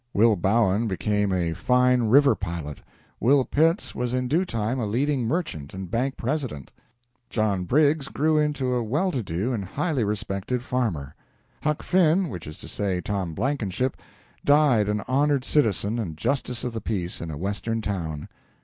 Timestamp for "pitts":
3.45-3.93